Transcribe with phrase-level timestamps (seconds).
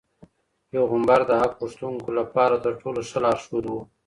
[0.69, 3.73] پيغمبر د حق غوښتونکو لپاره تر ټولو ښه لارښود و.